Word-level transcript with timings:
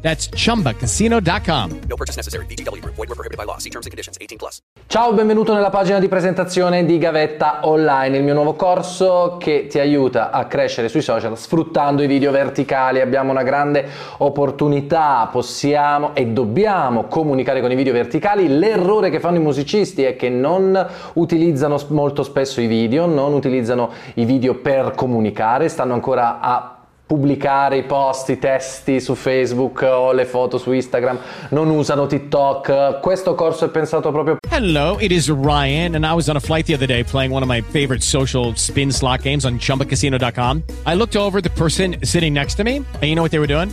That's 0.00 0.28
chumbacasino.com. 0.30 1.80
No 1.86 1.96
purchase 1.96 2.16
necessary. 2.16 2.46
VGW 2.46 2.80
Group. 2.80 2.96
Void 2.96 3.08
were 3.08 3.14
prohibited 3.14 3.36
by 3.36 3.44
law. 3.44 3.58
See 3.58 3.70
terms 3.70 3.86
and 3.86 3.92
conditions. 3.92 4.16
18 4.18 4.38
plus. 4.38 4.58
Ciao, 4.86 5.12
benvenuto 5.12 5.54
nella 5.54 5.70
pagina 5.70 6.00
di 6.00 6.08
presentazione 6.08 6.84
di 6.84 6.98
Gavetta 6.98 7.60
Online, 7.62 8.16
il 8.16 8.24
mio 8.24 8.34
nuovo 8.34 8.54
corso 8.54 9.36
che 9.38 9.68
ti 9.68 9.78
aiuta 9.78 10.30
a 10.30 10.46
crescere 10.46 10.88
sui 10.88 11.00
social 11.00 11.38
sfruttando 11.38 12.02
i 12.02 12.08
video 12.08 12.32
verticali. 12.32 13.00
Abbiamo 13.00 13.30
una 13.30 13.44
grande 13.44 13.86
opportunità, 14.16 15.28
possiamo 15.30 16.12
e 16.14 16.26
dobbiamo 16.26 17.04
comunicare 17.04 17.60
con 17.60 17.70
i 17.70 17.76
video 17.76 17.92
verticali. 17.92 18.48
L'errore 18.48 19.10
che 19.10 19.20
fanno 19.20 19.36
i 19.36 19.40
musicisti 19.40 20.02
è 20.02 20.16
che 20.16 20.28
non 20.28 20.88
utilizzano 21.12 21.78
molto 21.90 22.24
spesso 22.24 22.60
i 22.60 22.66
video, 22.66 23.06
non 23.06 23.32
utilizzano 23.32 23.92
i 24.14 24.24
video 24.24 24.56
per 24.56 24.92
comunicare, 24.96 25.68
stanno 25.68 25.94
ancora 25.94 26.40
a 26.40 26.79
pubblicare 27.10 27.78
i 27.78 27.82
post, 27.82 28.28
i 28.28 28.38
testi 28.38 29.00
su 29.00 29.16
Facebook 29.16 29.82
o 29.82 30.12
le 30.12 30.24
foto 30.24 30.58
su 30.58 30.70
Instagram, 30.70 31.18
non 31.48 31.68
usano 31.68 32.06
TikTok. 32.06 33.00
Questo 33.00 33.34
corso 33.34 33.64
è 33.64 33.68
pensato 33.68 34.12
proprio 34.12 34.36
Hello, 34.48 34.96
it 35.00 35.10
is 35.10 35.28
Ryan, 35.28 35.96
and 35.96 36.04
I 36.04 36.12
was 36.12 36.28
on 36.28 36.36
a 36.36 36.40
flight 36.40 36.66
the 36.66 36.74
other 36.74 36.86
day 36.86 37.02
playing 37.02 37.32
one 37.32 37.42
of 37.42 37.48
my 37.48 37.62
favorite 37.72 38.04
social 38.04 38.54
spin 38.54 38.92
slot 38.92 39.22
games 39.22 39.44
on 39.44 39.58
chumbacasino.com. 39.58 40.62
I 40.86 40.94
looked 40.94 41.16
over 41.16 41.40
the 41.40 41.50
person 41.50 41.96
sitting 42.04 42.32
next 42.32 42.54
to 42.58 42.62
me, 42.62 42.76
and 42.76 43.02
you 43.02 43.16
know 43.16 43.22
what 43.22 43.32
they 43.32 43.40
were 43.40 43.48
doing? 43.48 43.72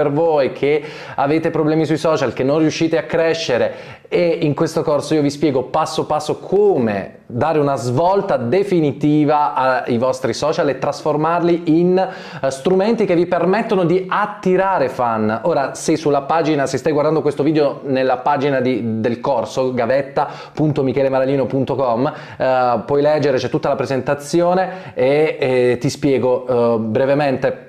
Per 0.00 0.10
voi 0.10 0.52
che 0.52 0.82
avete 1.16 1.50
problemi 1.50 1.84
sui 1.84 1.98
social, 1.98 2.32
che 2.32 2.42
non 2.42 2.58
riuscite 2.58 2.96
a 2.96 3.02
crescere 3.02 3.98
e 4.08 4.38
in 4.40 4.54
questo 4.54 4.82
corso 4.82 5.12
io 5.12 5.20
vi 5.20 5.28
spiego 5.28 5.64
passo 5.64 6.06
passo 6.06 6.38
come 6.38 7.18
dare 7.26 7.58
una 7.58 7.76
svolta 7.76 8.38
definitiva 8.38 9.82
ai 9.84 9.98
vostri 9.98 10.32
social 10.32 10.70
e 10.70 10.78
trasformarli 10.78 11.80
in 11.80 11.98
eh, 11.98 12.08
strumenti 12.50 13.04
che 13.04 13.14
vi 13.14 13.26
permettono 13.26 13.84
di 13.84 14.06
attirare 14.08 14.88
fan. 14.88 15.40
Ora, 15.42 15.74
se 15.74 15.96
sulla 15.96 16.22
pagina, 16.22 16.64
se 16.66 16.78
stai 16.78 16.92
guardando 16.92 17.20
questo 17.20 17.44
video 17.44 17.80
nella 17.84 18.16
pagina 18.16 18.60
di- 18.60 19.00
del 19.00 19.20
corso 19.20 19.74
gavetta.michelemaralino.com 19.74 22.12
eh, 22.36 22.80
puoi 22.84 23.02
leggere, 23.02 23.36
c'è 23.36 23.50
tutta 23.50 23.68
la 23.68 23.76
presentazione 23.76 24.94
e 24.94 25.36
eh, 25.38 25.76
ti 25.78 25.90
spiego 25.90 26.46
eh, 26.46 26.78
brevemente 26.78 27.68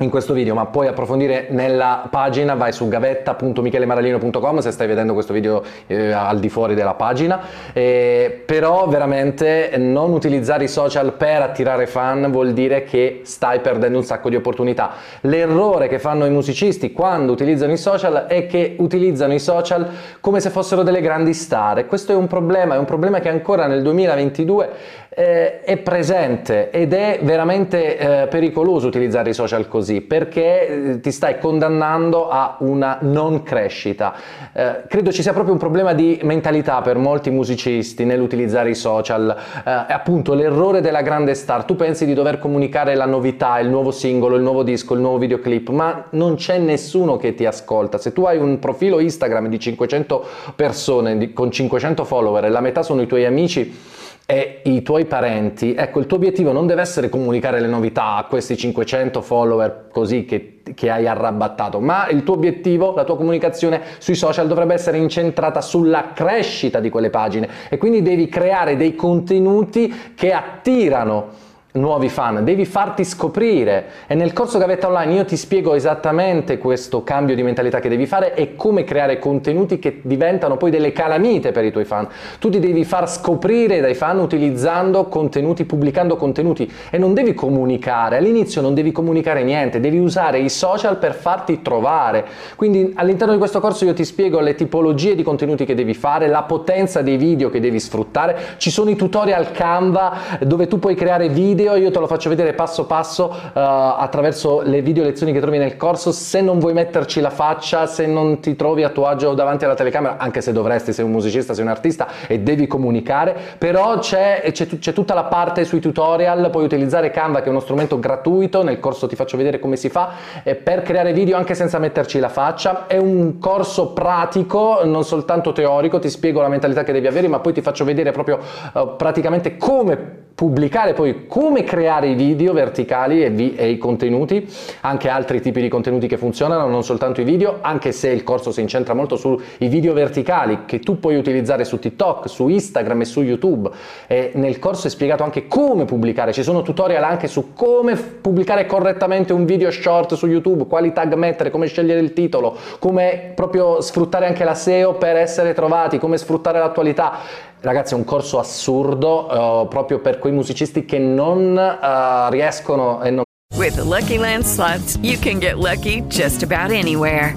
in 0.00 0.08
questo 0.08 0.32
video, 0.32 0.54
ma 0.54 0.64
puoi 0.66 0.86
approfondire 0.86 1.48
nella 1.50 2.06
pagina, 2.10 2.54
vai 2.54 2.72
su 2.72 2.88
gavetta.michelemaralino.com 2.88 4.58
se 4.60 4.70
stai 4.70 4.86
vedendo 4.86 5.12
questo 5.12 5.34
video 5.34 5.62
eh, 5.86 6.10
al 6.10 6.40
di 6.40 6.48
fuori 6.48 6.74
della 6.74 6.94
pagina, 6.94 7.40
Eh, 7.72 8.42
però 8.46 8.86
veramente 8.88 9.72
non 9.76 10.12
utilizzare 10.12 10.64
i 10.64 10.68
social 10.68 11.12
per 11.12 11.42
attirare 11.42 11.86
fan 11.86 12.30
vuol 12.30 12.52
dire 12.52 12.84
che 12.84 13.20
stai 13.24 13.60
perdendo 13.60 13.98
un 13.98 14.04
sacco 14.04 14.30
di 14.30 14.36
opportunità. 14.36 14.92
L'errore 15.22 15.88
che 15.88 15.98
fanno 15.98 16.24
i 16.24 16.30
musicisti 16.30 16.92
quando 16.92 17.32
utilizzano 17.32 17.72
i 17.72 17.76
social 17.76 18.24
è 18.26 18.46
che 18.46 18.76
utilizzano 18.78 19.34
i 19.34 19.38
social 19.38 19.86
come 20.20 20.40
se 20.40 20.48
fossero 20.48 20.82
delle 20.82 21.02
grandi 21.02 21.34
star. 21.34 21.78
E 21.78 21.86
questo 21.86 22.12
è 22.12 22.14
un 22.14 22.26
problema, 22.26 22.74
è 22.74 22.78
un 22.78 22.86
problema 22.86 23.20
che 23.20 23.28
ancora 23.28 23.66
nel 23.66 23.82
2022 23.82 24.70
eh, 25.12 25.62
è 25.62 25.76
presente 25.78 26.70
ed 26.70 26.92
è 26.92 27.18
veramente 27.22 27.98
eh, 27.98 28.26
pericoloso 28.28 28.86
utilizzare 28.86 29.30
i 29.30 29.34
social 29.34 29.66
così 29.66 30.02
perché 30.02 30.68
eh, 30.68 31.00
ti 31.00 31.10
stai 31.10 31.40
condannando 31.40 32.28
a 32.28 32.56
una 32.60 32.98
non 33.00 33.42
crescita. 33.42 34.14
Eh, 34.52 34.82
credo 34.86 35.10
ci 35.10 35.22
sia 35.22 35.32
proprio 35.32 35.52
un 35.52 35.58
problema 35.58 35.94
di 35.94 36.20
mentalità 36.22 36.80
per 36.80 36.96
molti 36.96 37.30
musicisti 37.30 38.04
nell'utilizzare 38.04 38.70
i 38.70 38.74
social, 38.76 39.36
eh, 39.64 39.86
è 39.86 39.92
appunto 39.92 40.34
l'errore 40.34 40.80
della 40.80 41.02
grande 41.02 41.34
star. 41.34 41.64
Tu 41.64 41.74
pensi 41.74 42.06
di 42.06 42.14
dover 42.14 42.38
comunicare 42.38 42.94
la 42.94 43.06
novità, 43.06 43.58
il 43.58 43.68
nuovo 43.68 43.90
singolo, 43.90 44.36
il 44.36 44.42
nuovo 44.42 44.62
disco, 44.62 44.94
il 44.94 45.00
nuovo 45.00 45.18
videoclip, 45.18 45.70
ma 45.70 46.06
non 46.10 46.36
c'è 46.36 46.58
nessuno 46.58 47.16
che 47.16 47.34
ti 47.34 47.46
ascolta. 47.46 47.98
Se 47.98 48.12
tu 48.12 48.24
hai 48.24 48.38
un 48.38 48.60
profilo 48.60 49.00
Instagram 49.00 49.48
di 49.48 49.58
500 49.58 50.24
persone 50.54 51.18
di- 51.18 51.32
con 51.32 51.50
500 51.50 52.04
follower 52.04 52.44
e 52.44 52.48
la 52.48 52.60
metà 52.60 52.82
sono 52.82 53.02
i 53.02 53.06
tuoi 53.06 53.24
amici, 53.24 53.98
e 54.30 54.60
i 54.62 54.82
tuoi 54.82 55.06
parenti, 55.06 55.74
ecco, 55.74 55.98
il 55.98 56.06
tuo 56.06 56.16
obiettivo 56.16 56.52
non 56.52 56.68
deve 56.68 56.82
essere 56.82 57.08
comunicare 57.08 57.58
le 57.58 57.66
novità 57.66 58.14
a 58.14 58.26
questi 58.26 58.56
500 58.56 59.22
follower 59.22 59.88
così 59.90 60.24
che, 60.24 60.60
che 60.72 60.88
hai 60.88 61.08
arrabattato, 61.08 61.80
ma 61.80 62.06
il 62.06 62.22
tuo 62.22 62.34
obiettivo, 62.34 62.94
la 62.94 63.02
tua 63.02 63.16
comunicazione 63.16 63.82
sui 63.98 64.14
social 64.14 64.46
dovrebbe 64.46 64.74
essere 64.74 64.98
incentrata 64.98 65.60
sulla 65.60 66.12
crescita 66.14 66.78
di 66.78 66.90
quelle 66.90 67.10
pagine 67.10 67.48
e 67.68 67.76
quindi 67.76 68.02
devi 68.02 68.28
creare 68.28 68.76
dei 68.76 68.94
contenuti 68.94 69.92
che 70.14 70.32
attirano 70.32 71.48
nuovi 71.72 72.08
fan, 72.08 72.42
devi 72.42 72.64
farti 72.64 73.04
scoprire. 73.04 73.84
E 74.06 74.14
nel 74.14 74.32
corso 74.32 74.58
Gavetta 74.58 74.88
Online 74.88 75.14
io 75.14 75.24
ti 75.24 75.36
spiego 75.36 75.74
esattamente 75.74 76.58
questo 76.58 77.04
cambio 77.04 77.34
di 77.34 77.42
mentalità 77.42 77.78
che 77.78 77.88
devi 77.88 78.06
fare 78.06 78.34
e 78.34 78.56
come 78.56 78.84
creare 78.84 79.18
contenuti 79.18 79.78
che 79.78 80.00
diventano 80.02 80.56
poi 80.56 80.70
delle 80.70 80.92
calamite 80.92 81.52
per 81.52 81.64
i 81.64 81.70
tuoi 81.70 81.84
fan. 81.84 82.08
Tu 82.38 82.48
ti 82.48 82.58
devi 82.58 82.84
far 82.84 83.08
scoprire 83.08 83.80
dai 83.80 83.94
fan 83.94 84.18
utilizzando 84.18 85.04
contenuti, 85.04 85.64
pubblicando 85.64 86.16
contenuti. 86.16 86.70
E 86.90 86.98
non 86.98 87.14
devi 87.14 87.34
comunicare, 87.34 88.16
all'inizio 88.16 88.60
non 88.60 88.74
devi 88.74 88.90
comunicare 88.90 89.44
niente, 89.44 89.78
devi 89.78 89.98
usare 89.98 90.40
i 90.40 90.48
social 90.48 90.98
per 90.98 91.14
farti 91.14 91.62
trovare. 91.62 92.26
Quindi 92.56 92.92
all'interno 92.96 93.32
di 93.32 93.38
questo 93.38 93.60
corso 93.60 93.84
io 93.84 93.94
ti 93.94 94.04
spiego 94.04 94.40
le 94.40 94.54
tipologie 94.54 95.14
di 95.14 95.22
contenuti 95.22 95.64
che 95.64 95.74
devi 95.74 95.94
fare, 95.94 96.26
la 96.26 96.42
potenza 96.42 97.02
dei 97.02 97.16
video 97.16 97.48
che 97.48 97.60
devi 97.60 97.78
sfruttare, 97.78 98.36
ci 98.56 98.70
sono 98.70 98.90
i 98.90 98.96
tutorial 98.96 99.52
Canva 99.52 100.38
dove 100.40 100.66
tu 100.66 100.78
puoi 100.78 100.94
creare 100.94 101.28
video 101.28 101.59
video, 101.60 101.76
io 101.76 101.90
te 101.90 101.98
lo 101.98 102.06
faccio 102.06 102.30
vedere 102.30 102.54
passo 102.54 102.86
passo 102.86 103.24
uh, 103.30 103.50
attraverso 103.52 104.62
le 104.62 104.80
video 104.80 105.04
lezioni 105.04 105.32
che 105.32 105.40
trovi 105.40 105.58
nel 105.58 105.76
corso, 105.76 106.10
se 106.10 106.40
non 106.40 106.58
vuoi 106.58 106.72
metterci 106.72 107.20
la 107.20 107.28
faccia, 107.28 107.86
se 107.86 108.06
non 108.06 108.40
ti 108.40 108.56
trovi 108.56 108.82
a 108.82 108.88
tuo 108.88 109.06
agio 109.06 109.34
davanti 109.34 109.66
alla 109.66 109.74
telecamera, 109.74 110.16
anche 110.16 110.40
se 110.40 110.52
dovresti, 110.52 110.92
sei 110.94 111.04
un 111.04 111.10
musicista, 111.10 111.52
sei 111.52 111.64
un 111.64 111.70
artista 111.70 112.08
e 112.26 112.40
devi 112.40 112.66
comunicare, 112.66 113.36
però 113.58 113.98
c'è, 113.98 114.42
c'è, 114.52 114.66
c'è 114.66 114.92
tutta 114.92 115.12
la 115.12 115.24
parte 115.24 115.64
sui 115.64 115.80
tutorial, 115.80 116.48
puoi 116.50 116.64
utilizzare 116.64 117.10
Canva 117.10 117.40
che 117.40 117.46
è 117.46 117.50
uno 117.50 117.60
strumento 117.60 117.98
gratuito, 117.98 118.62
nel 118.62 118.80
corso 118.80 119.06
ti 119.06 119.16
faccio 119.16 119.36
vedere 119.36 119.58
come 119.58 119.76
si 119.76 119.90
fa, 119.90 120.10
per 120.42 120.82
creare 120.82 121.12
video 121.12 121.36
anche 121.36 121.54
senza 121.54 121.78
metterci 121.78 122.18
la 122.18 122.30
faccia, 122.30 122.86
è 122.86 122.96
un 122.96 123.38
corso 123.38 123.92
pratico, 123.92 124.80
non 124.84 125.04
soltanto 125.04 125.52
teorico, 125.52 125.98
ti 125.98 126.08
spiego 126.08 126.40
la 126.40 126.48
mentalità 126.48 126.84
che 126.84 126.92
devi 126.92 127.06
avere, 127.06 127.28
ma 127.28 127.40
poi 127.40 127.52
ti 127.52 127.60
faccio 127.60 127.84
vedere 127.84 128.12
proprio 128.12 128.38
uh, 128.72 128.96
praticamente 128.96 129.56
come 129.58 130.28
pubblicare 130.34 130.94
poi 130.94 131.26
come 131.26 131.64
creare 131.64 132.08
i 132.08 132.14
video 132.14 132.52
verticali 132.52 133.22
e, 133.22 133.30
vi- 133.30 133.54
e, 133.54 133.70
i 133.70 133.78
contenuti, 133.78 134.48
anche 134.80 135.08
altri 135.08 135.40
tipi 135.40 135.60
di 135.60 135.68
contenuti 135.68 136.06
che 136.06 136.16
funzionano, 136.16 136.66
non 136.66 136.82
soltanto 136.82 137.20
i 137.20 137.24
video, 137.24 137.58
anche 137.60 137.92
se 137.92 138.08
il 138.08 138.22
corso 138.24 138.50
si 138.50 138.60
incentra 138.60 138.94
molto 138.94 139.16
sui 139.16 139.38
video 139.58 139.92
verticali 139.92 140.60
che 140.64 140.80
tu 140.80 140.98
puoi 140.98 141.16
utilizzare 141.16 141.64
su 141.64 141.78
TikTok, 141.78 142.28
su 142.28 142.48
Instagram 142.48 143.02
e 143.02 143.04
su 143.04 143.22
YouTube. 143.22 143.70
E 144.06 144.32
nel 144.34 144.58
corso 144.58 144.86
è 144.86 144.90
spiegato 144.90 145.22
anche 145.22 145.46
come 145.46 145.84
pubblicare, 145.84 146.32
ci 146.32 146.42
sono 146.42 146.62
tutorial 146.62 147.02
anche 147.02 147.28
su 147.28 147.52
come 147.52 147.96
pubblicare 147.96 148.66
correttamente 148.66 149.32
un 149.32 149.44
video 149.44 149.70
short 149.70 150.14
su 150.14 150.26
YouTube, 150.26 150.66
quali 150.66 150.92
tag 150.92 151.14
mettere, 151.14 151.50
come 151.50 151.66
scegliere 151.66 152.00
il 152.00 152.12
titolo, 152.12 152.56
come 152.78 153.32
proprio 153.34 153.80
sfruttare 153.80 154.26
anche 154.26 154.44
la 154.44 154.54
SEO 154.54 154.94
per 154.94 155.16
essere 155.16 155.52
trovati, 155.52 155.98
come 155.98 156.16
sfruttare 156.16 156.58
l'attualità 156.58 157.48
Ragazzi, 157.62 157.92
è 157.92 157.96
un 157.96 158.04
corso 158.04 158.38
assurdo 158.38 159.62
uh, 159.62 159.68
proprio 159.68 159.98
per 159.98 160.18
quei 160.18 160.32
musicisti 160.32 160.86
che 160.86 160.98
non 160.98 161.56
uh, 161.56 162.30
riescono 162.30 163.02
e 163.02 163.10
non 163.10 163.24
With 163.56 163.74
the 163.74 163.84
Lucky 163.84 164.16
Land 164.16 164.44
slots, 164.44 164.96
you 165.02 165.18
can 165.18 165.38
get 165.38 165.58
lucky 165.58 166.02
just 166.08 166.42
about 166.42 166.70
anywhere. 166.70 167.34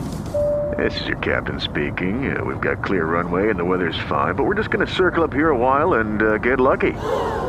This 0.78 1.02
is 1.02 1.08
your 1.08 1.18
captain 1.18 1.60
speaking. 1.60 2.36
Uh, 2.36 2.44
we've 2.46 2.62
got 2.62 2.82
clear 2.82 3.04
runway 3.06 3.50
and 3.50 3.60
the 3.60 3.66
weather's 3.66 3.98
fine, 4.08 4.36
but 4.36 4.46
we're 4.46 4.56
just 4.56 4.70
going 4.70 4.86
to 4.86 4.92
circle 4.92 5.24
up 5.24 5.34
here 5.34 5.50
a 5.50 5.58
while 5.58 5.96
and 5.96 6.22
uh, 6.22 6.38
get 6.38 6.60
lucky. 6.60 6.94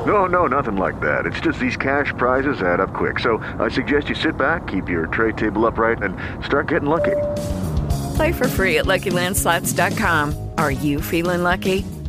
No, 0.04 0.26
no, 0.26 0.48
nothing 0.48 0.76
like 0.76 1.00
that. 1.00 1.26
It's 1.26 1.40
just 1.40 1.60
these 1.60 1.76
cash 1.76 2.12
prizes 2.18 2.60
add 2.60 2.80
up 2.80 2.92
quick. 2.92 3.20
So 3.20 3.38
I 3.60 3.68
suggest 3.68 4.08
you 4.08 4.16
sit 4.16 4.36
back, 4.36 4.66
keep 4.66 4.88
your 4.88 5.06
tray 5.06 5.32
table 5.32 5.64
upright, 5.64 6.02
and 6.02 6.16
start 6.44 6.66
getting 6.68 6.88
lucky. 6.88 7.16
Play 8.16 8.32
for 8.32 8.48
free 8.48 8.78
at 8.78 8.86
LuckyLandSlots.com. 8.86 10.50
Are 10.58 10.72
you 10.72 11.00
feeling 11.00 11.44
lucky? 11.44 11.84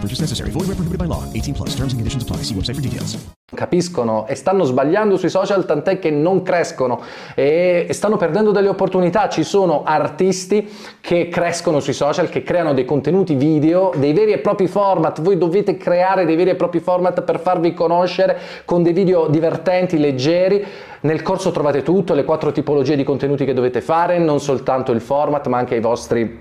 No 0.00 0.06
purchase 0.06 0.22
necessary. 0.22 0.50
Void 0.50 0.66
where 0.66 0.76
prohibited 0.76 0.98
by 0.98 1.04
law. 1.06 1.22
18 1.34 1.52
plus. 1.52 1.74
Terms 1.74 1.92
and 1.92 2.00
conditions 2.00 2.22
apply. 2.22 2.38
See 2.42 2.54
website 2.54 2.76
for 2.76 2.80
details. 2.80 3.18
capiscono 3.52 4.26
e 4.26 4.36
stanno 4.36 4.64
sbagliando 4.64 5.16
sui 5.16 5.28
social 5.28 5.66
tant'è 5.66 5.98
che 5.98 6.10
non 6.10 6.42
crescono 6.42 7.00
e 7.34 7.88
stanno 7.90 8.16
perdendo 8.16 8.52
delle 8.52 8.68
opportunità. 8.68 9.28
Ci 9.28 9.42
sono 9.42 9.82
artisti 9.84 10.68
che 11.00 11.28
crescono 11.28 11.80
sui 11.80 11.92
social, 11.92 12.28
che 12.28 12.42
creano 12.42 12.72
dei 12.72 12.84
contenuti 12.84 13.34
video, 13.34 13.92
dei 13.96 14.12
veri 14.12 14.32
e 14.32 14.38
propri 14.38 14.66
format. 14.66 15.20
Voi 15.20 15.36
dovete 15.36 15.76
creare 15.76 16.24
dei 16.24 16.36
veri 16.36 16.50
e 16.50 16.54
propri 16.54 16.80
format 16.80 17.22
per 17.22 17.40
farvi 17.40 17.74
conoscere 17.74 18.38
con 18.64 18.82
dei 18.82 18.92
video 18.92 19.26
divertenti, 19.26 19.98
leggeri. 19.98 20.64
Nel 21.00 21.22
corso 21.22 21.50
trovate 21.50 21.82
tutto, 21.82 22.14
le 22.14 22.24
quattro 22.24 22.52
tipologie 22.52 22.96
di 22.96 23.04
contenuti 23.04 23.44
che 23.44 23.54
dovete 23.54 23.80
fare, 23.80 24.18
non 24.18 24.38
soltanto 24.38 24.92
il 24.92 25.00
format, 25.00 25.46
ma 25.48 25.58
anche 25.58 25.74
i 25.74 25.80
vostri 25.80 26.38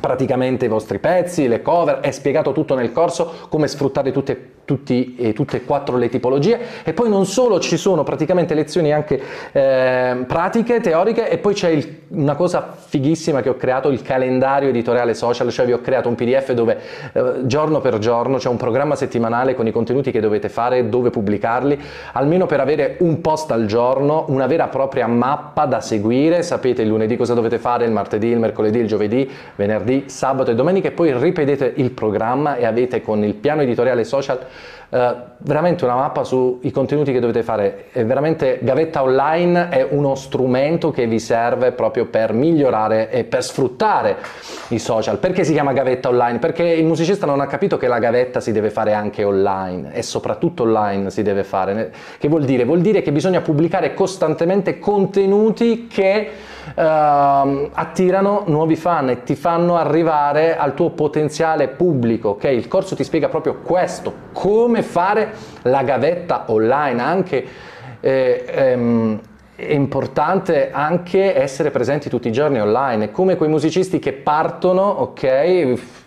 praticamente 0.00 0.64
i 0.64 0.68
vostri 0.68 0.98
pezzi, 0.98 1.48
le 1.48 1.62
cover, 1.62 2.00
è 2.00 2.10
spiegato 2.10 2.52
tutto 2.52 2.74
nel 2.74 2.92
corso 2.92 3.46
come 3.48 3.68
sfruttare 3.68 4.10
tutte, 4.10 4.50
tutti, 4.64 5.16
eh, 5.18 5.32
tutte 5.32 5.58
e 5.58 5.64
quattro 5.64 5.96
le 5.96 6.08
tipologie. 6.08 6.58
E 6.84 6.92
poi 6.92 7.08
non 7.08 7.26
solo 7.26 7.60
ci 7.60 7.76
sono 7.76 8.02
praticamente 8.02 8.54
lezioni 8.54 8.92
anche 8.92 9.20
eh, 9.52 10.24
pratiche, 10.26 10.80
teoriche 10.80 11.28
e 11.28 11.38
poi 11.38 11.54
c'è 11.54 11.68
il, 11.68 12.00
una 12.08 12.34
cosa 12.34 12.74
fighissima 12.76 13.42
che 13.42 13.48
ho 13.48 13.56
creato, 13.56 13.88
il 13.88 14.02
calendario 14.02 14.68
editoriale 14.68 15.14
social, 15.14 15.50
cioè 15.50 15.66
vi 15.66 15.72
ho 15.72 15.80
creato 15.80 16.08
un 16.08 16.14
pdf 16.14 16.52
dove 16.52 16.78
eh, 17.12 17.32
giorno 17.44 17.80
per 17.80 17.98
giorno 17.98 18.38
c'è 18.38 18.48
un 18.48 18.56
programma 18.56 18.96
settimanale 18.96 19.54
con 19.54 19.66
i 19.66 19.72
contenuti 19.72 20.10
che 20.10 20.20
dovete 20.20 20.48
fare, 20.48 20.88
dove 20.88 21.10
pubblicarli, 21.10 21.78
almeno 22.12 22.46
per 22.46 22.60
avere 22.60 22.96
un 23.00 23.20
post 23.20 23.50
al 23.50 23.66
giorno, 23.66 24.24
una 24.28 24.46
vera 24.46 24.66
e 24.66 24.68
propria 24.68 25.06
mappa 25.06 25.66
da 25.66 25.80
seguire, 25.80 26.42
sapete 26.42 26.82
il 26.82 26.88
lunedì 26.88 27.16
cosa 27.16 27.34
dovete 27.34 27.58
fare, 27.58 27.84
il 27.84 27.92
martedì, 27.92 28.28
il 28.28 28.38
mercoledì, 28.38 28.78
il 28.78 28.86
giovedì, 28.86 29.28
venerdì, 29.56 29.81
sabato 30.06 30.50
e 30.50 30.54
domenica 30.54 30.88
e 30.88 30.92
poi 30.92 31.16
ripetete 31.16 31.74
il 31.76 31.90
programma 31.90 32.56
e 32.56 32.64
avete 32.64 33.02
con 33.02 33.24
il 33.24 33.34
piano 33.34 33.62
editoriale 33.62 34.04
social 34.04 34.46
eh, 34.94 35.14
veramente 35.38 35.84
una 35.84 35.94
mappa 35.94 36.22
sui 36.22 36.70
contenuti 36.70 37.12
che 37.12 37.18
dovete 37.18 37.42
fare. 37.42 37.86
È 37.90 38.04
veramente 38.04 38.58
Gavetta 38.60 39.02
Online 39.02 39.70
è 39.70 39.86
uno 39.88 40.14
strumento 40.14 40.90
che 40.90 41.06
vi 41.06 41.18
serve 41.18 41.72
proprio 41.72 42.06
per 42.06 42.34
migliorare 42.34 43.10
e 43.10 43.24
per 43.24 43.42
sfruttare 43.42 44.16
i 44.68 44.78
social. 44.78 45.16
Perché 45.16 45.44
si 45.44 45.52
chiama 45.52 45.72
Gavetta 45.72 46.10
Online? 46.10 46.38
Perché 46.38 46.64
il 46.64 46.84
musicista 46.84 47.24
non 47.24 47.40
ha 47.40 47.46
capito 47.46 47.78
che 47.78 47.88
la 47.88 47.98
gavetta 47.98 48.40
si 48.40 48.52
deve 48.52 48.68
fare 48.68 48.92
anche 48.92 49.24
online 49.24 49.94
e 49.94 50.02
soprattutto 50.02 50.64
online 50.64 51.10
si 51.10 51.22
deve 51.22 51.42
fare. 51.42 51.92
Che 52.18 52.28
vuol 52.28 52.44
dire? 52.44 52.64
Vuol 52.64 52.82
dire 52.82 53.00
che 53.00 53.12
bisogna 53.12 53.40
pubblicare 53.40 53.94
costantemente 53.94 54.78
contenuti 54.78 55.86
che 55.86 56.30
Uh, 56.76 57.68
attirano 57.72 58.44
nuovi 58.46 58.76
fan 58.76 59.08
e 59.10 59.24
ti 59.24 59.34
fanno 59.34 59.76
arrivare 59.76 60.56
al 60.56 60.74
tuo 60.74 60.90
potenziale 60.90 61.66
pubblico. 61.66 62.28
Ok, 62.30 62.44
il 62.44 62.68
corso 62.68 62.94
ti 62.94 63.02
spiega 63.02 63.28
proprio 63.28 63.58
questo: 63.62 64.12
come 64.32 64.81
fare 64.82 65.32
la 65.62 65.82
gavetta 65.82 66.44
online. 66.46 67.02
Anche 67.02 67.46
eh, 68.00 68.44
ehm, 68.46 69.20
è 69.54 69.72
importante 69.72 70.70
anche 70.72 71.36
essere 71.40 71.70
presenti 71.70 72.08
tutti 72.08 72.28
i 72.28 72.32
giorni 72.32 72.60
online, 72.60 73.10
come 73.10 73.36
quei 73.36 73.48
musicisti 73.48 73.98
che 73.98 74.12
partono, 74.12 74.82
ok 74.82 76.00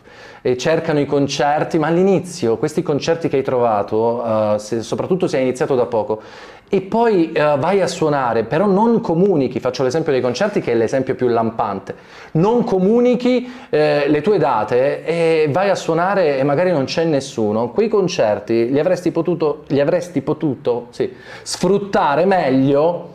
e 0.46 0.58
cercano 0.58 1.00
i 1.00 1.08
concerti, 1.08 1.80
ma 1.80 1.88
all'inizio 1.88 2.58
questi 2.58 2.84
concerti 2.84 3.30
che 3.30 3.38
hai 3.38 3.42
trovato, 3.42 4.22
uh, 4.24 4.58
se, 4.58 4.84
soprattutto 4.84 5.26
se 5.26 5.38
hai 5.38 5.42
iniziato 5.42 5.74
da 5.74 5.88
poco, 5.88 6.22
e 6.70 6.82
poi 6.82 7.32
uh, 7.34 7.58
vai 7.58 7.82
a 7.82 7.88
suonare, 7.88 8.44
però 8.44 8.68
non 8.68 9.02
comunichi, 9.02 9.60
faccio 9.60 9.82
l'esempio 9.82 10.12
dei 10.12 10.22
concerti 10.22 10.62
che 10.62 10.74
è 10.74 10.76
l'esempio 10.76 11.16
più 11.16 11.30
lampante, 11.30 11.96
non 12.34 12.64
comunichi 12.64 13.52
eh, 13.72 14.06
le 14.08 14.22
tue 14.22 14.38
date 14.38 15.04
e 15.04 15.50
vai 15.52 15.72
a 15.72 15.76
suonare 15.76 16.38
e 16.38 16.44
magari 16.44 16.72
non 16.72 16.84
c'è 16.84 17.06
nessuno, 17.06 17.72
quei 17.72 17.88
concerti 17.88 18.70
li 18.70 18.80
avresti 18.80 19.10
potuto, 19.10 19.64
li 19.70 19.80
avresti 19.80 20.22
potuto 20.22 20.90
sì, 20.92 21.12
sfruttare 21.42 22.26
meglio 22.26 23.14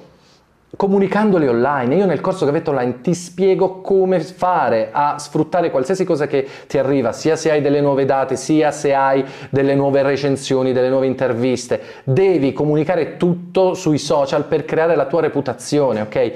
comunicandoli 0.77 1.49
online. 1.49 1.97
Io 1.97 2.07
nel 2.07 2.21
corso 2.21 2.45
Gavetto 2.45 2.71
Online 2.71 3.01
ti 3.01 3.15
spiego 3.15 3.81
come 3.81 4.21
fare 4.21 4.91
a 4.93 5.19
sfruttare 5.19 5.71
qualsiasi 5.71 6.05
cosa 6.05 6.27
che 6.27 6.47
ti 6.67 6.79
arriva, 6.79 7.13
sia 7.13 7.37
se 7.37 7.51
hai 7.51 7.61
delle 7.61 7.81
nuove 7.81 8.05
date, 8.05 8.37
sia 8.37 8.71
se 8.71 8.95
hai 8.95 9.25
delle 9.51 9.75
nuove 9.75 10.03
recensioni, 10.03 10.73
delle 10.73 10.89
nuove 10.89 11.07
interviste. 11.07 11.81
Devi 12.05 12.53
comunicare 12.53 13.17
tutto 13.17 13.75
sui 13.75 13.99
social 13.99 14.45
per 14.45 14.65
creare 14.65 14.95
la 14.95 15.07
tua 15.07 15.23
reputazione, 15.23 16.01
ok? 16.03 16.33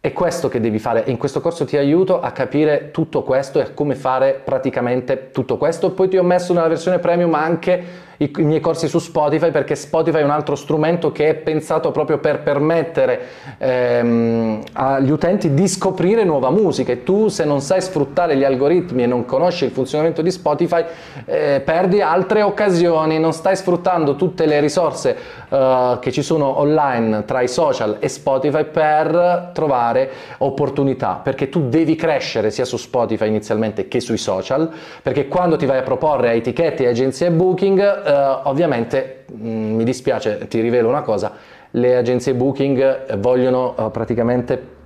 È 0.00 0.12
questo 0.12 0.48
che 0.48 0.60
devi 0.60 0.78
fare 0.78 1.04
e 1.04 1.10
in 1.10 1.16
questo 1.16 1.40
corso 1.40 1.64
ti 1.64 1.76
aiuto 1.76 2.20
a 2.20 2.30
capire 2.30 2.90
tutto 2.92 3.22
questo 3.24 3.58
e 3.58 3.62
a 3.62 3.70
come 3.74 3.96
fare 3.96 4.40
praticamente 4.42 5.30
tutto 5.32 5.56
questo. 5.56 5.90
Poi 5.90 6.08
ti 6.08 6.16
ho 6.16 6.22
messo 6.22 6.52
nella 6.52 6.68
versione 6.68 7.00
premium 7.00 7.34
anche 7.34 8.06
i, 8.18 8.32
i, 8.36 8.42
miei 8.42 8.60
corsi 8.60 8.88
su 8.88 8.98
Spotify 8.98 9.50
perché 9.50 9.74
Spotify 9.74 10.18
è 10.18 10.22
un 10.22 10.30
altro 10.30 10.54
strumento 10.54 11.12
che 11.12 11.28
è 11.28 11.34
pensato 11.34 11.90
proprio 11.90 12.18
per 12.18 12.40
permettere 12.40 13.20
ehm, 13.58 14.62
agli 14.72 15.10
utenti 15.10 15.54
di 15.54 15.68
scoprire 15.68 16.24
nuova 16.24 16.50
musica. 16.50 16.92
E 16.92 17.02
tu 17.04 17.28
se 17.28 17.44
non 17.44 17.60
sai 17.60 17.80
sfruttare 17.80 18.36
gli 18.36 18.44
algoritmi 18.44 19.02
e 19.02 19.06
non 19.06 19.24
conosci 19.24 19.64
il 19.64 19.70
funzionamento 19.70 20.22
di 20.22 20.30
Spotify 20.30 20.84
eh, 21.24 21.62
perdi 21.64 22.00
altre 22.00 22.42
occasioni, 22.42 23.18
non 23.18 23.32
stai 23.32 23.56
sfruttando 23.56 24.16
tutte 24.16 24.46
le 24.46 24.60
risorse 24.60 25.16
eh, 25.48 25.98
che 26.00 26.12
ci 26.12 26.22
sono 26.22 26.58
online 26.58 27.24
tra 27.24 27.40
i 27.40 27.48
social 27.48 27.96
e 28.00 28.08
Spotify 28.08 28.64
per 28.64 29.50
trovare 29.52 30.10
opportunità. 30.38 31.20
Perché 31.22 31.48
tu 31.48 31.68
devi 31.68 31.94
crescere 31.94 32.50
sia 32.50 32.64
su 32.64 32.76
Spotify 32.76 33.28
inizialmente 33.28 33.88
che 33.88 34.00
sui 34.00 34.18
social 34.18 34.70
perché 35.02 35.28
quando 35.28 35.56
ti 35.56 35.66
vai 35.66 35.78
a 35.78 35.82
proporre 35.82 36.28
a 36.28 36.32
etichette 36.32 36.84
e 36.84 36.88
agenzie 36.88 37.30
booking 37.30 37.80
eh, 38.08 38.40
ovviamente 38.44 39.24
mh, 39.30 39.48
mm, 39.48 39.74
mi 39.76 39.84
dispiace, 39.84 40.46
ti 40.48 40.60
rivelo 40.60 40.88
una 40.88 41.02
cosa, 41.02 41.32
le 41.72 41.96
agenzie 41.96 42.34
booking 42.34 43.06
eh, 43.06 43.16
vogliono 43.16 43.74
eh, 43.76 43.90
praticamente 43.90 44.76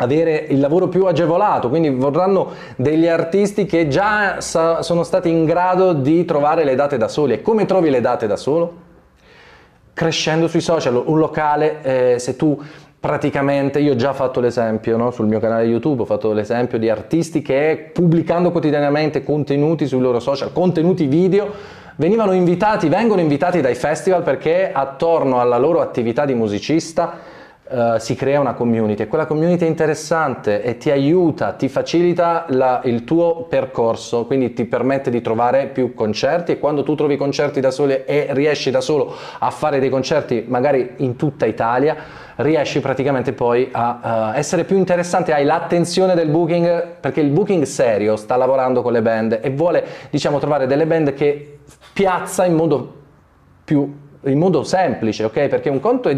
avere 0.00 0.46
il 0.48 0.60
lavoro 0.60 0.88
più 0.88 1.06
agevolato, 1.06 1.68
quindi 1.68 1.90
vorranno 1.90 2.50
degli 2.76 3.06
artisti 3.06 3.64
che 3.64 3.88
già 3.88 4.40
sa- 4.40 4.82
sono 4.82 5.02
stati 5.02 5.28
in 5.28 5.44
grado 5.44 5.92
di 5.92 6.24
trovare 6.24 6.64
le 6.64 6.74
date 6.74 6.96
da 6.96 7.08
soli. 7.08 7.34
E 7.34 7.42
come 7.42 7.64
trovi 7.66 7.90
le 7.90 8.00
date 8.00 8.26
da 8.26 8.36
solo? 8.36 8.86
Crescendo 9.92 10.46
sui 10.46 10.60
social, 10.60 11.02
un 11.04 11.18
locale, 11.18 11.82
eh, 11.82 12.18
se 12.18 12.36
tu 12.36 12.60
praticamente, 13.00 13.80
io 13.80 13.92
ho 13.92 13.96
già 13.96 14.12
fatto 14.12 14.40
l'esempio 14.40 14.96
no? 14.96 15.10
sul 15.10 15.26
mio 15.26 15.40
canale 15.40 15.64
YouTube, 15.64 16.02
ho 16.02 16.04
fatto 16.04 16.32
l'esempio 16.32 16.78
di 16.78 16.88
artisti 16.88 17.42
che 17.42 17.90
pubblicando 17.92 18.50
quotidianamente 18.50 19.22
contenuti 19.22 19.86
sui 19.86 20.00
loro 20.00 20.20
social, 20.20 20.52
contenuti 20.52 21.06
video, 21.06 21.52
venivano 21.98 22.32
invitati, 22.32 22.88
vengono 22.88 23.20
invitati 23.20 23.60
dai 23.60 23.74
festival 23.74 24.22
perché 24.22 24.70
attorno 24.72 25.40
alla 25.40 25.58
loro 25.58 25.80
attività 25.80 26.24
di 26.24 26.34
musicista 26.34 27.18
Uh, 27.70 27.98
si 27.98 28.14
crea 28.14 28.40
una 28.40 28.54
community. 28.54 29.02
E 29.02 29.08
quella 29.08 29.26
community 29.26 29.66
è 29.66 29.68
interessante 29.68 30.62
e 30.62 30.78
ti 30.78 30.90
aiuta, 30.90 31.52
ti 31.52 31.68
facilita 31.68 32.46
la, 32.48 32.80
il 32.84 33.04
tuo 33.04 33.44
percorso, 33.44 34.24
quindi 34.24 34.54
ti 34.54 34.64
permette 34.64 35.10
di 35.10 35.20
trovare 35.20 35.66
più 35.66 35.92
concerti. 35.92 36.52
E 36.52 36.58
quando 36.58 36.82
tu 36.82 36.94
trovi 36.94 37.18
concerti 37.18 37.60
da 37.60 37.70
solo 37.70 38.06
e 38.06 38.28
riesci 38.30 38.70
da 38.70 38.80
solo 38.80 39.14
a 39.38 39.50
fare 39.50 39.80
dei 39.80 39.90
concerti 39.90 40.46
magari 40.48 40.94
in 40.96 41.16
tutta 41.16 41.44
Italia, 41.44 41.94
riesci 42.36 42.80
praticamente 42.80 43.34
poi 43.34 43.68
a 43.70 44.32
uh, 44.32 44.38
essere 44.38 44.64
più 44.64 44.78
interessante, 44.78 45.34
hai 45.34 45.44
l'attenzione 45.44 46.14
del 46.14 46.30
booking 46.30 46.96
perché 47.00 47.20
il 47.20 47.30
booking 47.30 47.64
serio 47.64 48.16
sta 48.16 48.36
lavorando 48.36 48.80
con 48.80 48.92
le 48.92 49.02
band 49.02 49.40
e 49.42 49.50
vuole 49.50 49.84
diciamo 50.08 50.38
trovare 50.38 50.66
delle 50.66 50.86
band 50.86 51.12
che 51.12 51.58
piazza 51.92 52.46
in 52.46 52.54
modo 52.54 52.94
più 53.64 54.06
in 54.22 54.38
modo 54.38 54.64
semplice, 54.64 55.24
ok? 55.24 55.48
Perché 55.48 55.68
un 55.68 55.80
conto 55.80 56.08
è 56.08 56.16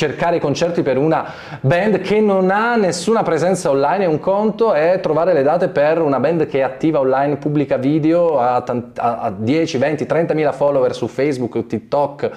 cercare 0.00 0.36
i 0.36 0.40
concerti 0.40 0.80
per 0.80 0.96
una 0.96 1.30
band 1.60 2.00
che 2.00 2.22
non 2.22 2.50
ha 2.50 2.74
nessuna 2.76 3.22
presenza 3.22 3.68
online. 3.68 4.04
E 4.04 4.06
un 4.06 4.18
conto 4.18 4.72
è 4.72 4.98
trovare 5.02 5.34
le 5.34 5.42
date 5.42 5.68
per 5.68 6.00
una 6.00 6.18
band 6.18 6.46
che 6.46 6.60
è 6.60 6.62
attiva 6.62 7.00
online, 7.00 7.36
pubblica 7.36 7.76
video, 7.76 8.40
ha, 8.40 8.64
ha 8.96 9.30
10, 9.36 9.76
20, 9.76 10.06
30 10.06 10.32
mila 10.32 10.52
follower 10.52 10.94
su 10.94 11.06
Facebook, 11.06 11.66
TikTok, 11.66 12.30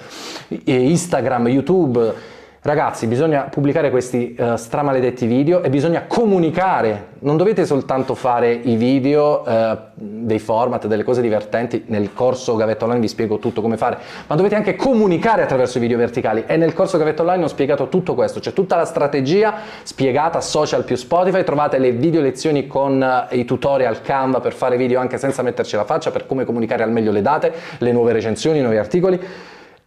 Instagram, 0.64 1.48
YouTube 1.48 2.32
Ragazzi, 2.66 3.06
bisogna 3.06 3.42
pubblicare 3.42 3.90
questi 3.90 4.34
uh, 4.38 4.56
stramaledetti 4.56 5.26
video 5.26 5.62
e 5.62 5.68
bisogna 5.68 6.04
comunicare. 6.06 7.08
Non 7.18 7.36
dovete 7.36 7.66
soltanto 7.66 8.14
fare 8.14 8.52
i 8.52 8.76
video, 8.76 9.42
uh, 9.46 9.76
dei 9.92 10.38
format, 10.38 10.86
delle 10.86 11.02
cose 11.04 11.20
divertenti. 11.20 11.84
Nel 11.88 12.14
corso 12.14 12.56
Gavetto 12.56 12.84
Online 12.84 13.02
vi 13.02 13.08
spiego 13.08 13.38
tutto 13.38 13.60
come 13.60 13.76
fare, 13.76 13.98
ma 14.26 14.34
dovete 14.34 14.54
anche 14.54 14.76
comunicare 14.76 15.42
attraverso 15.42 15.76
i 15.76 15.82
video 15.82 15.98
verticali. 15.98 16.44
E 16.46 16.56
nel 16.56 16.72
corso 16.72 16.96
Gavetto 16.96 17.20
Online 17.20 17.44
ho 17.44 17.48
spiegato 17.48 17.90
tutto 17.90 18.14
questo. 18.14 18.40
C'è 18.40 18.54
tutta 18.54 18.76
la 18.76 18.86
strategia 18.86 19.56
spiegata 19.82 20.40
social 20.40 20.84
più 20.84 20.96
Spotify. 20.96 21.44
Trovate 21.44 21.76
le 21.76 21.90
video 21.90 22.22
lezioni 22.22 22.66
con 22.66 22.98
uh, 22.98 23.36
i 23.36 23.44
tutorial 23.44 24.00
Canva 24.00 24.40
per 24.40 24.54
fare 24.54 24.78
video 24.78 25.00
anche 25.00 25.18
senza 25.18 25.42
metterci 25.42 25.76
la 25.76 25.84
faccia, 25.84 26.10
per 26.10 26.24
come 26.24 26.46
comunicare 26.46 26.82
al 26.82 26.90
meglio 26.90 27.12
le 27.12 27.20
date, 27.20 27.52
le 27.76 27.92
nuove 27.92 28.12
recensioni, 28.12 28.60
i 28.60 28.62
nuovi 28.62 28.78
articoli 28.78 29.20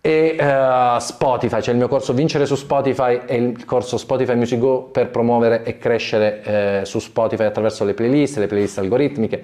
e 0.08 0.38
uh, 0.40 1.00
Spotify, 1.00 1.60
c'è 1.60 1.72
il 1.72 1.78
mio 1.78 1.90
corso 1.90 2.14
Vincere 2.14 2.46
su 2.46 2.56
Spotify 2.56 3.24
e 3.26 3.36
il 3.36 3.66
corso 3.66 3.98
Spotify 3.98 4.36
Music 4.36 4.58
Go 4.58 4.84
per 4.84 5.10
promuovere 5.10 5.66
e 5.66 5.78
crescere 5.78 6.42
eh, 6.44 6.82
su 6.86 7.00
Spotify 7.00 7.44
attraverso 7.44 7.84
le 7.84 7.94
playlist, 7.94 8.38
le 8.38 8.48
playlist 8.48 8.78
algoritmiche. 8.78 9.44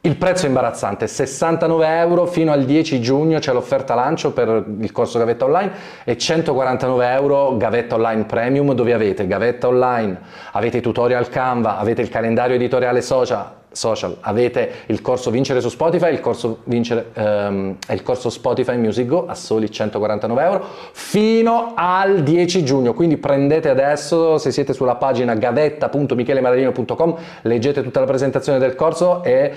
Il 0.00 0.16
prezzo 0.16 0.46
è 0.46 0.48
imbarazzante, 0.48 1.06
69 1.06 1.86
euro 1.86 2.26
fino 2.26 2.50
al 2.50 2.64
10 2.64 3.00
giugno 3.00 3.38
c'è 3.38 3.52
l'offerta 3.52 3.94
lancio 3.94 4.32
per 4.32 4.64
il 4.80 4.90
corso 4.90 5.20
Gavetta 5.20 5.44
Online 5.44 5.70
e 6.02 6.18
149 6.18 7.12
euro 7.12 7.56
Gavetta 7.56 7.94
Online 7.94 8.24
Premium 8.24 8.74
dove 8.74 8.92
avete 8.92 9.28
Gavetta 9.28 9.68
Online, 9.68 10.18
avete 10.50 10.78
i 10.78 10.82
tutorial 10.82 11.28
Canva, 11.28 11.78
avete 11.78 12.02
il 12.02 12.08
calendario 12.08 12.56
editoriale 12.56 13.00
social, 13.00 13.48
social. 13.74 14.16
Avete 14.20 14.70
il 14.86 15.00
corso 15.00 15.30
Vincere 15.30 15.60
su 15.60 15.68
Spotify, 15.68 16.12
il 16.12 16.20
corso, 16.20 16.60
vincere, 16.64 17.10
ehm, 17.14 17.76
il 17.90 18.02
corso 18.02 18.30
Spotify 18.30 18.76
Music 18.76 19.06
Go 19.06 19.26
a 19.26 19.34
soli 19.34 19.70
149 19.70 20.42
euro 20.42 20.64
fino 20.92 21.72
al 21.76 22.22
10 22.22 22.64
giugno. 22.64 22.94
Quindi 22.94 23.16
prendete 23.16 23.68
adesso, 23.68 24.38
se 24.38 24.50
siete 24.50 24.72
sulla 24.72 24.94
pagina 24.96 25.34
gavetta.michelemaralino.com, 25.34 27.16
leggete 27.42 27.82
tutta 27.82 28.00
la 28.00 28.06
presentazione 28.06 28.58
del 28.58 28.74
corso 28.74 29.22
e 29.22 29.52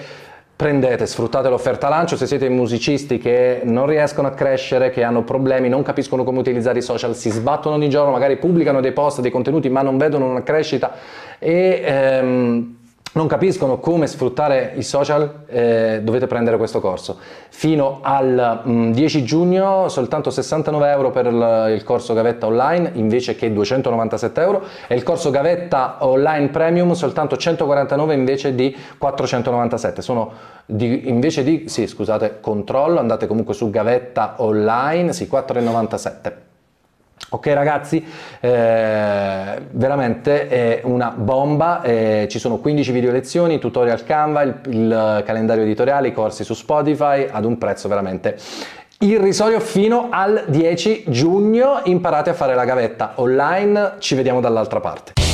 prendete, 0.57 1.05
sfruttate 1.05 1.49
l'offerta 1.49 1.87
lancio, 1.87 2.17
se 2.17 2.25
siete 2.25 2.49
musicisti 2.49 3.19
che 3.19 3.61
non 3.63 3.85
riescono 3.85 4.27
a 4.27 4.31
crescere, 4.31 4.89
che 4.89 5.03
hanno 5.03 5.23
problemi, 5.23 5.69
non 5.69 5.83
capiscono 5.83 6.23
come 6.23 6.39
utilizzare 6.39 6.79
i 6.79 6.81
social, 6.81 7.15
si 7.15 7.29
sbattono 7.29 7.75
ogni 7.75 7.89
giorno, 7.89 8.11
magari 8.11 8.37
pubblicano 8.37 8.81
dei 8.81 8.91
post, 8.91 9.21
dei 9.21 9.29
contenuti, 9.29 9.69
ma 9.69 9.83
non 9.83 9.99
vedono 9.99 10.27
una 10.27 10.41
crescita 10.41 10.95
e 11.37 11.83
ehm, 11.85 12.76
non 13.17 13.27
capiscono 13.27 13.79
come 13.79 14.05
sfruttare 14.05 14.73
i 14.75 14.83
social, 14.83 15.45
eh, 15.47 16.01
dovete 16.03 16.27
prendere 16.27 16.55
questo 16.57 16.79
corso. 16.79 17.17
Fino 17.49 17.99
al 18.03 18.61
mh, 18.63 18.91
10 18.91 19.23
giugno 19.23 19.89
soltanto 19.89 20.29
69 20.29 20.89
euro 20.91 21.09
per 21.09 21.25
il, 21.25 21.73
il, 21.75 21.83
corso 21.83 22.13
Gavetta 22.13 22.45
Online 22.45 22.91
invece 22.93 23.35
che 23.35 23.51
297 23.51 24.41
euro 24.41 24.63
e 24.87 24.95
il 24.95 25.01
corso 25.01 25.31
Gavetta 25.31 25.97
Online 26.05 26.49
Premium 26.49 26.93
soltanto 26.93 27.35
149 27.35 28.13
invece 28.13 28.53
di 28.53 28.75
497. 28.97 30.01
Sono 30.03 30.31
di, 30.65 31.09
invece 31.09 31.43
di, 31.43 31.67
sì 31.67 31.87
scusate, 31.87 32.37
controllo, 32.39 32.99
andate 32.99 33.25
comunque 33.25 33.55
su 33.55 33.71
Gavetta 33.71 34.35
Online, 34.37 35.11
sì 35.11 35.27
497. 35.27 36.46
Ok 37.29 37.47
ragazzi, 37.47 38.05
eh, 38.39 39.61
veramente 39.71 40.47
è 40.47 40.81
una 40.85 41.13
bomba, 41.15 41.81
eh, 41.81 42.27
ci 42.29 42.39
sono 42.39 42.57
15 42.57 42.91
video 42.93 43.11
lezioni, 43.11 43.59
tutorial 43.59 44.05
Canva, 44.05 44.43
il, 44.43 44.59
il, 44.67 45.23
calendario 45.25 45.63
editoriale, 45.63 46.07
i 46.07 46.13
corsi 46.13 46.45
su 46.45 46.53
Spotify 46.53 47.27
ad 47.29 47.43
un 47.43 47.57
prezzo 47.57 47.89
veramente 47.89 48.37
irrisorio 48.99 49.59
fino 49.59 50.07
al 50.09 50.45
10 50.47 51.03
giugno. 51.07 51.81
Imparate 51.83 52.29
a 52.29 52.33
fare 52.33 52.55
la 52.55 52.63
gavetta 52.63 53.13
online, 53.15 53.95
ci 53.99 54.15
vediamo 54.15 54.39
dall'altra 54.39 54.79
parte. 54.79 55.26